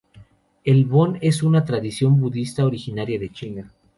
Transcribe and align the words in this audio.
El 0.63 0.85
Bon 0.85 1.19
es 1.21 1.43
una 1.43 1.63
tradición 1.63 2.19
budista, 2.19 2.65
originaria 2.65 3.19
de 3.19 3.29
China. 3.31 3.71